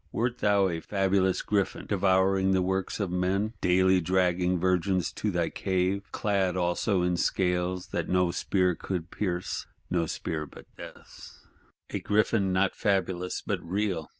[0.11, 5.51] Wert thou a fabulous Griffin, devouring the works of men; daily dragging virgins to thy
[5.51, 11.45] cave;—clad also in scales that no spear would pierce: no spear but Death's?
[11.91, 14.09] A Griffin not fabulous but real!